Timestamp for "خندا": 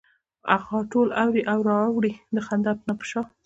2.45-2.73